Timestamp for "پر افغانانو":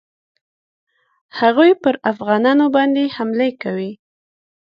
1.81-2.65